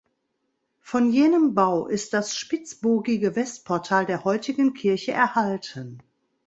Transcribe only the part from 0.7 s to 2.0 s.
Von jenem Bau